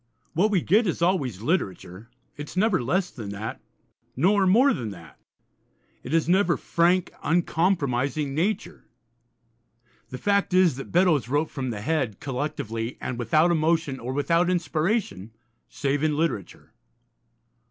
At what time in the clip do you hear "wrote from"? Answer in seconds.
11.29-11.69